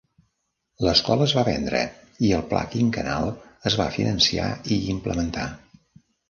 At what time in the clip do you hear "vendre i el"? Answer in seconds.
1.49-2.45